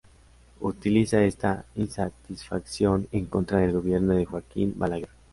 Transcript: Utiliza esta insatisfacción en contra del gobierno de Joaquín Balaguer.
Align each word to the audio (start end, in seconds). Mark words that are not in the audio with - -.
Utiliza 0.61 1.23
esta 1.25 1.63
insatisfacción 1.75 3.07
en 3.11 3.27
contra 3.27 3.59
del 3.59 3.73
gobierno 3.73 4.13
de 4.15 4.25
Joaquín 4.25 4.73
Balaguer. 4.75 5.09